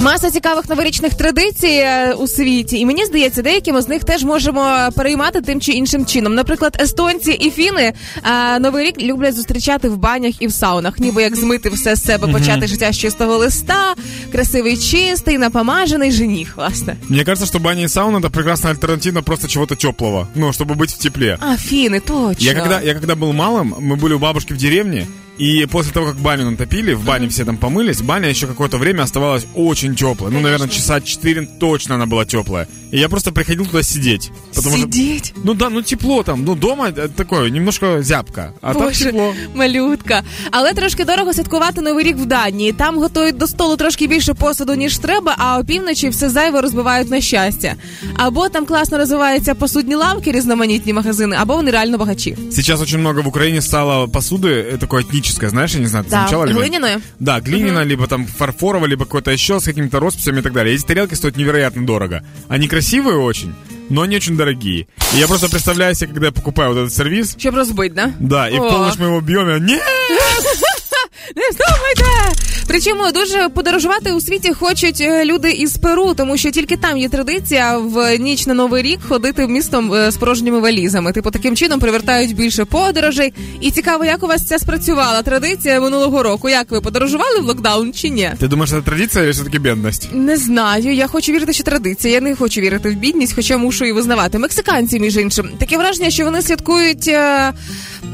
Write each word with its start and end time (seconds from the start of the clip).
Маса 0.00 0.30
цікавих 0.30 0.68
новорічних 0.68 1.14
традицій 1.14 1.66
е, 1.66 2.12
у 2.12 2.26
світі, 2.26 2.78
і 2.78 2.86
мені 2.86 3.04
здається, 3.04 3.42
деякими 3.42 3.82
з 3.82 3.88
них 3.88 4.04
теж 4.04 4.24
можемо 4.24 4.88
переймати 4.96 5.40
тим 5.40 5.60
чи 5.60 5.72
іншим 5.72 6.06
чином. 6.06 6.34
Наприклад, 6.34 6.76
естонці 6.80 7.32
і 7.32 7.50
фіни 7.50 7.92
е, 8.24 8.58
новий 8.58 8.86
рік 8.86 9.02
люблять 9.02 9.34
зустрічати 9.34 9.88
в 9.88 9.96
банях 9.96 10.42
і 10.42 10.46
в 10.46 10.52
саунах, 10.52 10.98
ніби 10.98 11.22
як 11.22 11.36
змити 11.36 11.68
все 11.68 11.96
з 11.96 12.04
себе, 12.04 12.28
почати 12.28 12.66
життя 12.66 12.92
з 12.92 12.98
чистого 12.98 13.36
листа, 13.36 13.94
красивий, 14.32 14.76
чистий, 14.76 15.38
напомажений 15.38 16.12
жених, 16.12 16.56
власне. 16.56 16.96
Мне 17.08 17.24
кажется, 17.24 17.46
что 17.46 17.58
баня 17.58 17.82
и 17.82 17.88
сауна 17.88 18.18
это 18.18 18.30
прекрасная 18.30 18.74
альтернатива 18.74 19.22
просто 19.22 19.48
чего-то 19.48 19.76
теплого. 19.76 20.28
Ну, 20.34 20.52
чтобы 20.52 20.74
быть 20.74 20.90
в 20.90 20.98
тепле. 20.98 21.38
А, 21.40 21.56
фіни, 21.56 22.00
точно. 22.00 22.46
Я 22.46 22.54
когда, 22.54 22.80
я 22.80 22.94
когда 22.94 23.14
был 23.14 23.32
малым, 23.32 23.74
мы 23.80 23.96
были 23.96 24.14
у 24.14 24.18
бабушки 24.18 24.54
в 24.54 24.56
деревне, 24.56 25.06
и 25.40 25.66
после 25.66 25.92
того, 25.92 26.06
как 26.06 26.16
баню 26.16 26.50
натопили, 26.50 26.94
в 26.94 27.04
бане 27.04 27.28
все 27.28 27.44
там 27.44 27.58
помылись, 27.58 28.00
баня 28.00 28.28
еще 28.28 28.46
какое-то 28.46 28.78
время 28.78 29.02
оставалась 29.02 29.46
очень 29.54 29.94
теплой. 29.94 30.30
Ну, 30.30 30.40
наверное, 30.40 30.68
часа 30.68 31.00
4 31.00 31.46
точно 31.60 31.96
она 31.96 32.06
была 32.06 32.24
теплая. 32.24 32.66
И 32.90 32.98
я 32.98 33.08
просто 33.08 33.32
приходил 33.32 33.66
туда 33.66 33.82
сидеть. 33.82 34.30
Потому 34.54 34.76
что, 34.76 34.86
Сидіть. 34.86 35.34
ну 35.44 35.54
да, 35.54 35.68
ну 35.70 35.82
тепло 35.82 36.22
там. 36.22 36.44
Ну, 36.44 36.54
дома 36.54 36.88
э, 36.88 37.08
такое, 37.08 37.50
немножко 37.50 38.02
зябко. 38.02 38.52
А 38.62 38.72
там 38.72 38.82
Боже, 38.82 39.04
тепло. 39.04 39.34
малютка. 39.54 40.22
Але 40.50 40.72
трошки 40.72 41.04
дорого 41.04 41.32
святкувати 41.32 41.80
новий 41.80 42.04
рік 42.04 42.16
в 42.16 42.26
Данії. 42.26 42.72
Там 42.72 42.98
готують 42.98 43.36
до 43.36 43.46
столу 43.46 43.76
трошки 43.76 44.06
більше 44.06 44.34
посуду, 44.34 44.74
ніж 44.74 44.98
треба, 44.98 45.34
а 45.38 45.58
опівночі 45.58 46.08
все 46.08 46.30
зайве 46.30 46.60
розбивають 46.60 47.10
на 47.10 47.20
щастя. 47.20 47.74
Або 48.14 48.48
там 48.48 48.66
класно 48.66 48.98
розвиваються 48.98 49.54
посудні 49.54 49.94
лавки, 49.94 50.32
різноманітні 50.32 50.92
магазини, 50.92 51.36
або 51.40 51.56
вони 51.56 51.70
реально 51.70 51.98
багачі. 51.98 52.36
Сейчас 52.52 52.80
очень 52.80 52.98
много 53.00 53.22
в 53.22 53.28
Украине 53.28 53.62
стало 53.62 54.06
посуды, 54.06 54.48
э, 54.48 54.78
такой 54.78 55.02
этнической, 55.02 55.26
знаешь, 55.39 55.71
я 55.71 55.79
не 55.79 55.87
знаю, 55.87 56.05
ты 56.05 56.11
замечала? 56.11 56.45
ли? 56.45 56.53
глиняної. 56.53 56.97
Да, 57.19 57.39
глиняная, 57.39 57.83
либо 57.83 58.07
там 58.07 58.25
фарфоровая, 58.25 58.89
либо 58.89 59.05
какое-то 59.05 59.31
еще 59.31 59.59
с 59.59 59.65
какими-то 59.65 59.99
росписями 59.99 60.39
и 60.39 60.41
так 60.41 60.53
далее. 60.53 60.75
Эти 60.75 60.83
тарелки 60.83 61.15
стоят 61.15 61.37
невероятно 61.37 61.85
дорого. 61.85 62.23
Они 62.49 62.67
красивые 62.67 63.17
очень, 63.17 63.53
но 63.89 64.01
они 64.01 64.15
очень 64.15 64.37
дорогие. 64.37 64.87
И 65.13 65.17
я 65.19 65.27
просто 65.27 65.49
представляю 65.49 65.95
себе, 65.95 66.13
когда 66.13 66.27
я 66.27 66.31
покупаю 66.31 66.73
вот 66.73 66.79
этот 66.81 66.93
сервис, 66.93 67.35
Щоб 67.39 67.55
розбити, 67.55 67.95
да? 67.95 68.11
да, 68.19 68.49
и 68.49 68.57
О. 68.57 68.63
в 68.63 68.69
полночь 68.69 68.99
мы 68.99 69.05
его 69.05 69.21
бьем, 69.21 69.49
и 69.49 69.59
нет! 69.59 69.81
Причому 72.71 73.11
дуже 73.11 73.49
подорожувати 73.49 74.11
у 74.11 74.21
світі 74.21 74.53
хочуть 74.53 75.01
е, 75.01 75.25
люди 75.25 75.51
із 75.51 75.77
Перу, 75.77 76.13
тому 76.13 76.37
що 76.37 76.51
тільки 76.51 76.77
там 76.77 76.97
є 76.97 77.09
традиція 77.09 77.77
в 77.77 78.17
ніч 78.17 78.47
на 78.47 78.53
новий 78.53 78.83
рік 78.83 78.99
ходити 79.07 79.47
містом 79.47 79.93
е, 79.93 80.11
з 80.11 80.17
порожніми 80.17 80.59
валізами. 80.59 81.11
Типу 81.11 81.31
таким 81.31 81.55
чином 81.55 81.79
привертають 81.79 82.35
більше 82.35 82.65
подорожей. 82.65 83.33
І 83.61 83.71
цікаво, 83.71 84.05
як 84.05 84.23
у 84.23 84.27
вас 84.27 84.45
ця 84.47 84.59
спрацювала 84.59 85.21
традиція 85.21 85.81
минулого 85.81 86.23
року. 86.23 86.49
Як 86.49 86.71
ви 86.71 86.81
подорожували 86.81 87.39
в 87.39 87.45
локдаун 87.45 87.93
чи 87.93 88.09
ні? 88.09 88.31
Ты 88.39 88.47
думаешь, 88.47 88.71
это 88.71 88.83
традиция 88.83 89.23
или 89.23 89.31
все-таки 89.31 89.59
бедность? 89.59 90.09
Не 90.13 90.37
знаю. 90.37 90.93
Я 90.93 91.07
хочу 91.07 91.31
вірити, 91.31 91.53
що 91.53 91.63
традиція. 91.63 92.13
Я 92.13 92.21
не 92.21 92.35
хочу 92.35 92.61
вірити 92.61 92.89
в 92.89 92.93
бідність, 92.93 93.33
хоча 93.35 93.57
мушу 93.57 93.85
і 93.85 93.91
визнавати. 93.91 94.39
Мексиканці, 94.39 94.99
між 94.99 95.17
іншим, 95.17 95.49
таке 95.57 95.77
враження, 95.77 96.09
що 96.09 96.25
вони 96.25 96.41
святкують. 96.41 97.11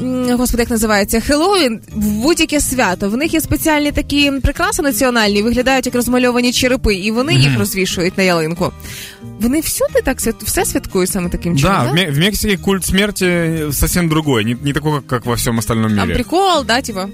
е, 0.01 0.03
м, 0.03 0.37
Господи, 0.37 0.63
як 0.63 0.69
називається 0.69 1.19
Хеллоуін 1.19 1.79
в 1.95 2.05
будь-яке 2.07 2.59
свято. 2.59 3.09
В 3.09 3.17
них 3.17 3.33
є 3.33 3.41
спеціальні 3.41 3.91
такі 3.91 4.31
прикраси 4.31 4.81
національні, 4.81 5.41
виглядають 5.41 5.85
як 5.85 5.95
розмальовані 5.95 6.51
черепи, 6.53 6.95
і 6.95 7.11
вони 7.11 7.33
їх 7.35 7.59
розвішують 7.59 8.17
на 8.17 8.23
ялинку. 8.23 8.71
Вони 9.39 9.59
всюди 9.59 10.01
так 10.05 10.21
свят... 10.21 10.35
все 10.43 10.65
святкують 10.65 11.09
саме 11.09 11.29
таким 11.29 11.57
чином. 11.57 11.75
Да, 11.85 11.91
в, 11.91 11.95
Ме- 11.95 12.11
в 12.11 12.17
Мексике 12.19 12.57
культ 12.57 12.85
смерти 12.85 13.59
совсем 13.71 14.09
другой, 14.09 14.45
не, 14.45 14.55
не 14.63 14.73
такой, 14.73 14.91
как, 14.93 15.07
как 15.07 15.25
во 15.25 15.33
всем 15.35 15.57
остальном 15.59 15.95
Там 15.95 16.07
мире. 16.07 16.13
прикол, 16.13 16.63
да, 16.65 16.81
типа. 16.81 17.09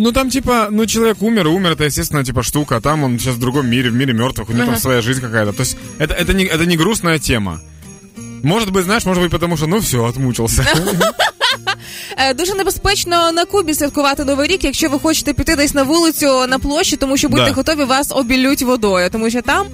Ну 0.00 0.12
там 0.12 0.30
типа, 0.30 0.68
ну 0.70 0.86
человек 0.86 1.22
умер, 1.22 1.48
умер, 1.48 1.70
это 1.72 1.84
естественно 1.84 2.24
типа 2.24 2.42
штука, 2.42 2.76
а 2.76 2.80
там 2.80 3.02
он 3.04 3.18
сейчас 3.18 3.34
в 3.34 3.38
другом 3.40 3.66
мире, 3.68 3.90
в 3.90 3.94
мире 3.94 4.12
мертвых, 4.14 4.48
у 4.48 4.52
него 4.52 4.64
там 4.64 4.70
Ага. 4.74 4.80
своя 4.80 5.00
жизнь 5.02 5.20
какая-то. 5.20 5.52
То 5.52 5.62
есть 5.62 5.76
это, 5.98 6.14
это, 6.14 6.34
не, 6.34 6.44
это 6.44 6.66
не 6.66 6.76
грустная 6.76 7.18
тема. 7.18 7.60
Может 8.44 8.70
быть, 8.70 8.84
знаешь, 8.84 9.04
может 9.06 9.22
быть, 9.22 9.32
потому 9.32 9.56
что, 9.56 9.66
ну 9.66 9.80
все, 9.80 10.04
отмучился. 10.06 10.64
Е, 12.17 12.33
Дуже 12.33 12.53
небезпечно 12.53 13.31
на 13.31 13.45
Кубі 13.45 13.73
святкувати 13.73 14.25
новий 14.25 14.47
рік, 14.47 14.63
якщо 14.63 14.89
ви 14.89 14.99
хочете 14.99 15.33
піти 15.33 15.55
десь 15.55 15.73
на 15.73 15.83
вулицю 15.83 16.47
на 16.47 16.59
площі, 16.59 16.95
тому 16.95 17.17
що 17.17 17.29
будьте 17.29 17.45
Да. 17.45 17.51
готові, 17.51 17.83
вас 17.83 18.07
обілють 18.11 18.61
водою, 18.61 19.09
тому 19.11 19.29
що 19.29 19.41
там 19.41 19.67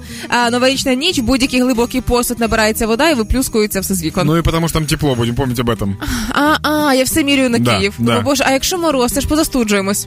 е, 0.46 0.50
новорічна 0.50 0.94
ніч, 0.94 1.18
будь-який 1.18 1.60
глибокий 1.60 2.00
посуд 2.00 2.40
набирається 2.40 2.86
вода 2.86 3.10
і 3.10 3.14
виплюскується 3.14 3.80
все 3.80 3.94
з 3.94 4.02
вікон. 4.02 4.26
Ну 4.26 4.36
і 4.38 4.42
потому 4.42 4.68
що 4.68 4.78
там 4.78 4.86
тепло, 4.86 5.14
будемо 5.14 5.36
пам'ятати 5.36 5.62
об 5.62 5.78
этом. 5.78 5.92
А, 6.32 6.68
а, 6.70 6.94
я 6.94 7.04
все 7.04 7.24
мірюю 7.24 7.50
на 7.50 7.58
Да, 7.58 7.76
Київ. 7.78 7.94
да. 7.98 8.20
Боже, 8.20 8.44
а 8.46 8.52
якщо 8.52 8.78
мороз, 8.78 9.12
це 9.12 9.20
ж 9.20 9.28
позастуджуємось. 9.28 10.06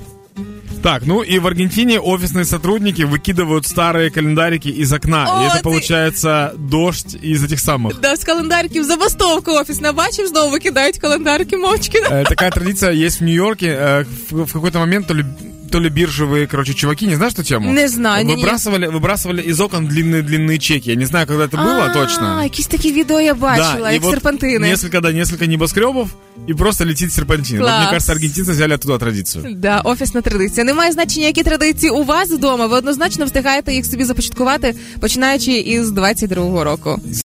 Так, 0.83 1.03
ну 1.05 1.21
и 1.23 1.39
в 1.39 1.47
Аргентине 1.47 1.99
офисные 1.99 2.45
сотрудники 2.45 3.03
выкидывают 3.03 3.65
старые 3.65 4.09
календарики 4.09 4.67
из 4.67 4.91
окна. 4.93 5.25
О, 5.29 5.43
и 5.43 5.47
это 5.47 5.57
ты- 5.57 5.63
получается 5.63 6.53
дождь 6.57 7.15
из 7.23 7.43
этих 7.43 7.59
самых. 7.59 7.99
Да, 8.01 8.15
з 8.15 8.23
календарків 8.23 8.83
забастовка 8.83 9.51
офісна. 9.61 9.93
Бачив, 9.93 10.27
знову 10.27 10.51
викидають 10.51 10.97
календарки 10.97 11.57
мовчки. 11.57 11.97
Э, 12.11 12.23
Такая 12.29 12.51
традиция 12.51 12.91
есть 12.93 13.21
в 13.21 13.23
Нью-Йорке. 13.23 13.67
Э, 13.67 14.05
В 14.31 14.43
в 14.45 14.53
какой-то 14.53 14.79
момент 14.79 15.07
то 15.07 15.13
ли 15.15 15.25
то 15.72 15.80
ли 15.80 15.90
биржевые, 15.90 16.46
короче, 16.46 16.74
чуваки, 16.74 17.06
не 17.06 17.16
знаешь 17.16 17.32
эту 17.34 17.42
тему? 17.44 17.72
Не 17.72 17.88
знаю, 17.88 18.24
не-не. 18.24 18.42
Выбрасывали, 18.42 18.86
выбрасывали 18.86 19.42
из 19.42 19.60
окон 19.60 19.86
длинные-длинные 19.86 20.58
чеки. 20.58 20.90
Я 20.90 20.96
не 20.96 21.04
знаю, 21.04 21.26
когда 21.26 21.44
это 21.44 21.56
было 21.56 21.84
а, 21.84 21.92
точно. 21.92 22.42
якісь 22.42 22.66
такі 22.66 22.92
відео 22.92 23.20
я 23.20 23.34
бачила, 23.34 23.90
и 23.90 23.94
як 23.94 24.02
вот 24.02 24.10
серпантини. 24.10 24.68
Несколько, 24.68 25.00
да, 25.00 25.12
несколько 25.12 25.46
небоскребов, 25.46 26.08
и 26.48 26.54
просто 26.54 26.84
летит 26.84 27.12
серпантин. 27.12 27.58
Вот, 27.58 27.66
Класс. 27.66 27.80
мне 27.80 27.90
кажется, 27.90 28.12
аргентинцы 28.12 28.52
взяли 28.52 28.74
оттуда 28.74 28.98
традицию. 28.98 29.56
Да, 29.56 29.80
офісна 29.80 30.20
традиція. 30.20 30.64
Немає 30.64 30.92
значення, 30.92 31.26
які 31.26 31.42
традиції 31.42 31.90
у 31.90 32.04
вас 32.04 32.30
вдома. 32.30 32.66
Ви 32.66 32.76
однозначно 32.76 33.24
встигаєте 33.24 33.72
їх 33.72 33.86
собі 33.86 34.04
започаткувати, 34.04 34.74
починаючи 35.00 35.52
із 35.52 35.90
22-го 35.90 36.64
року. 36.64 37.00